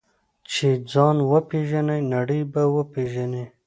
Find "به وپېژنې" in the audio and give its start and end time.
2.51-3.43